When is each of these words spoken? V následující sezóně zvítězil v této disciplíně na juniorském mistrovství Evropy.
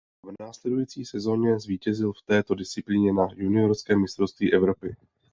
V 0.25 0.33
následující 0.43 1.05
sezóně 1.05 1.59
zvítězil 1.59 2.13
v 2.13 2.21
této 2.21 2.55
disciplíně 2.55 3.13
na 3.13 3.27
juniorském 3.35 4.01
mistrovství 4.01 4.53
Evropy. 4.53 4.95